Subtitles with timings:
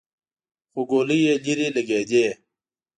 [0.71, 2.25] خو ګولۍ يې ليرې لګېدې.